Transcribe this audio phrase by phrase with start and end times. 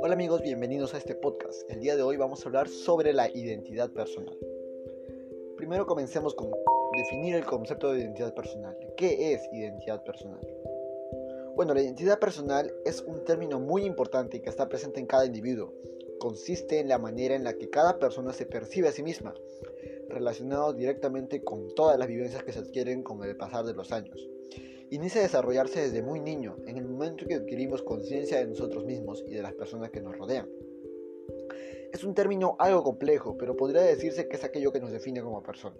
[0.00, 1.70] Hola amigos, bienvenidos a este podcast.
[1.70, 4.36] El día de hoy vamos a hablar sobre la identidad personal.
[5.56, 6.50] Primero comencemos con
[6.96, 8.76] definir el concepto de identidad personal.
[8.96, 10.40] ¿Qué es identidad personal?
[11.54, 15.72] Bueno, la identidad personal es un término muy importante que está presente en cada individuo.
[16.18, 19.32] Consiste en la manera en la que cada persona se percibe a sí misma,
[20.08, 24.28] relacionado directamente con todas las vivencias que se adquieren con el pasar de los años.
[24.92, 28.84] Inicia a desarrollarse desde muy niño, en el momento en que adquirimos conciencia de nosotros
[28.84, 30.46] mismos y de las personas que nos rodean.
[31.90, 35.42] Es un término algo complejo, pero podría decirse que es aquello que nos define como
[35.42, 35.74] persona.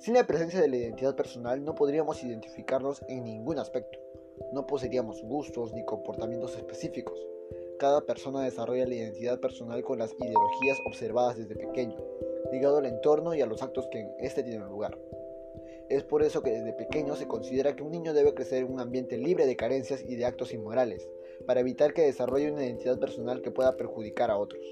[0.00, 3.98] Sin la presencia de la identidad personal no podríamos identificarnos en ningún aspecto.
[4.52, 7.26] No poseeríamos gustos ni comportamientos específicos.
[7.78, 11.96] Cada persona desarrolla la identidad personal con las ideologías observadas desde pequeño,
[12.52, 14.98] ligado al entorno y a los actos que en este tienen lugar.
[15.88, 18.80] Es por eso que desde pequeño se considera que un niño debe crecer en un
[18.80, 21.08] ambiente libre de carencias y de actos inmorales,
[21.46, 24.64] para evitar que desarrolle una identidad personal que pueda perjudicar a otros.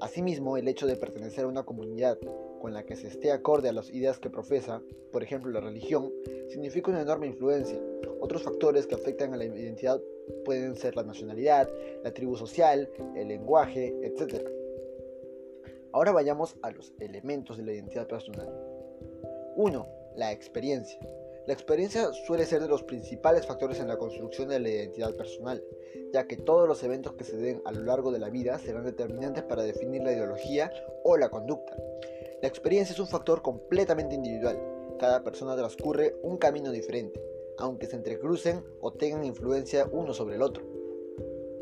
[0.00, 2.18] Asimismo, el hecho de pertenecer a una comunidad
[2.60, 6.12] con la que se esté acorde a las ideas que profesa, por ejemplo la religión,
[6.48, 7.80] significa una enorme influencia.
[8.20, 10.00] Otros factores que afectan a la identidad
[10.44, 11.68] pueden ser la nacionalidad,
[12.04, 14.48] la tribu social, el lenguaje, etc.
[15.92, 18.48] Ahora vayamos a los elementos de la identidad personal.
[19.56, 19.97] 1.
[20.16, 20.98] La experiencia.
[21.46, 25.64] La experiencia suele ser de los principales factores en la construcción de la identidad personal,
[26.12, 28.84] ya que todos los eventos que se den a lo largo de la vida serán
[28.84, 30.70] determinantes para definir la ideología
[31.04, 31.74] o la conducta.
[32.42, 34.60] La experiencia es un factor completamente individual.
[34.98, 37.18] Cada persona transcurre un camino diferente,
[37.56, 40.64] aunque se entrecrucen o tengan influencia uno sobre el otro.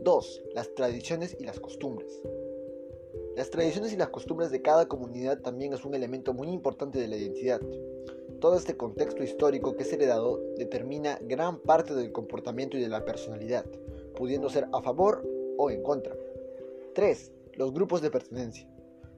[0.03, 0.43] 2.
[0.55, 2.21] Las tradiciones y las costumbres.
[3.37, 7.07] Las tradiciones y las costumbres de cada comunidad también es un elemento muy importante de
[7.07, 7.61] la identidad.
[8.41, 13.03] Todo este contexto histórico que es heredado determina gran parte del comportamiento y de la
[13.03, 13.65] personalidad,
[14.15, 16.15] pudiendo ser a favor o en contra.
[16.95, 17.33] 3.
[17.55, 18.69] Los grupos de pertenencia.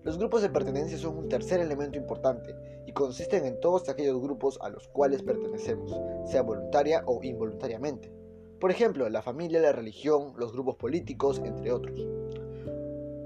[0.04, 2.54] Los grupos de pertenencia son un tercer elemento importante
[2.86, 5.98] y consisten en todos aquellos grupos a los cuales pertenecemos,
[6.30, 8.12] sea voluntaria o involuntariamente.
[8.60, 12.06] Por ejemplo, la familia, la religión, los grupos políticos, entre otros.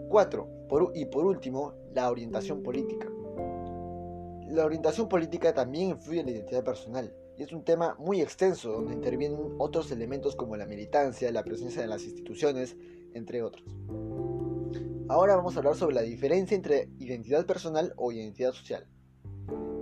[0.08, 0.48] 4.
[0.94, 3.08] y por último, la orientación política.
[4.52, 8.70] La orientación política también influye en la identidad personal y es un tema muy extenso
[8.70, 12.76] donde intervienen otros elementos como la militancia, la presencia de las instituciones,
[13.14, 13.64] entre otros.
[15.08, 18.86] Ahora vamos a hablar sobre la diferencia entre identidad personal o identidad social.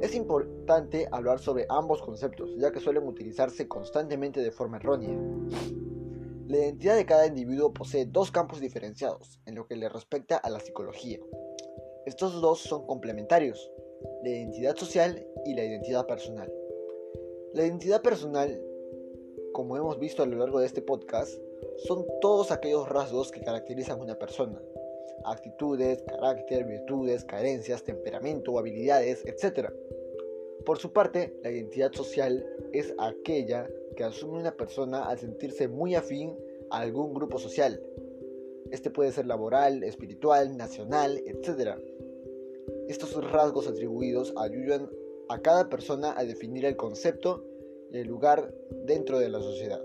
[0.01, 5.19] Es importante hablar sobre ambos conceptos, ya que suelen utilizarse constantemente de forma errónea.
[6.47, 10.49] La identidad de cada individuo posee dos campos diferenciados en lo que le respecta a
[10.49, 11.19] la psicología.
[12.07, 13.69] Estos dos son complementarios,
[14.23, 16.53] la identidad social y la identidad personal.
[17.55, 18.61] La identidad personal,
[19.53, 21.39] como hemos visto a lo largo de este podcast,
[21.79, 24.61] son todos aquellos rasgos que caracterizan a una persona,
[25.25, 29.71] actitudes, carácter, virtudes, carencias, temperamento, habilidades, etc.
[30.65, 35.95] Por su parte, la identidad social es aquella que asume una persona al sentirse muy
[35.95, 36.37] afín
[36.71, 37.83] a algún grupo social.
[38.71, 41.77] Este puede ser laboral, espiritual, nacional, etc.
[42.89, 44.91] Estos rasgos atribuidos ayudan
[45.29, 47.45] a cada persona a definir el concepto
[47.91, 48.53] y el lugar
[48.85, 49.81] dentro de la sociedad.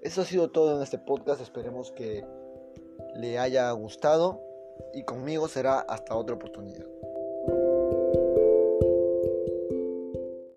[0.00, 1.40] Eso ha sido todo en este podcast.
[1.40, 2.24] Esperemos que
[3.16, 4.40] le haya gustado
[4.94, 6.86] y conmigo será hasta otra oportunidad.